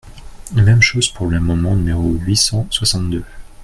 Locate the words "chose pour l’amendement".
0.81-1.75